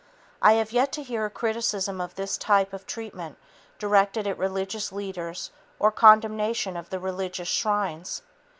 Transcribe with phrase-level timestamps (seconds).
[0.41, 3.37] I have yet to hear a criticism of this type of treatment
[3.77, 8.23] directed at religious leaders or condemnation of the religious shrines.